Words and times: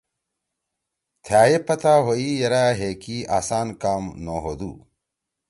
تھأئے 1.25 1.57
پتہ 1.67 1.93
ہوئی 2.05 2.27
یرأ 2.39 2.65
ہے 2.79 2.91
کی 3.03 3.15
آسان 3.39 3.67
کام 3.81 4.03
نوہودُو۔ 4.23 4.71